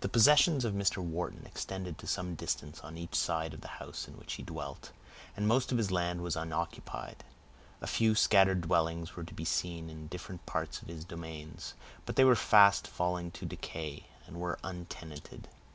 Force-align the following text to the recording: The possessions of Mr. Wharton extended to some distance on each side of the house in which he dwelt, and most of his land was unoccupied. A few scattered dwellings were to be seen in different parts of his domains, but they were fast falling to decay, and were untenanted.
The 0.00 0.08
possessions 0.08 0.64
of 0.64 0.72
Mr. 0.72 1.04
Wharton 1.04 1.44
extended 1.44 1.98
to 1.98 2.06
some 2.06 2.34
distance 2.34 2.80
on 2.80 2.96
each 2.96 3.16
side 3.16 3.52
of 3.52 3.60
the 3.60 3.68
house 3.76 4.08
in 4.08 4.16
which 4.16 4.32
he 4.36 4.42
dwelt, 4.42 4.92
and 5.36 5.46
most 5.46 5.70
of 5.70 5.76
his 5.76 5.90
land 5.90 6.22
was 6.22 6.36
unoccupied. 6.36 7.22
A 7.82 7.86
few 7.86 8.14
scattered 8.14 8.62
dwellings 8.62 9.14
were 9.14 9.24
to 9.24 9.34
be 9.34 9.44
seen 9.44 9.90
in 9.90 10.06
different 10.06 10.46
parts 10.46 10.80
of 10.80 10.88
his 10.88 11.04
domains, 11.04 11.74
but 12.06 12.16
they 12.16 12.24
were 12.24 12.34
fast 12.34 12.86
falling 12.86 13.30
to 13.32 13.44
decay, 13.44 14.06
and 14.26 14.40
were 14.40 14.58
untenanted. 14.64 15.48